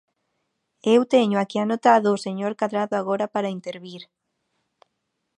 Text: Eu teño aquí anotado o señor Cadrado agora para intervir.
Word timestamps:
Eu 0.95 1.01
teño 1.13 1.37
aquí 1.39 1.57
anotado 1.61 2.07
o 2.11 2.21
señor 2.25 2.51
Cadrado 2.59 2.93
agora 2.97 3.25
para 3.33 3.53
intervir. 3.57 4.01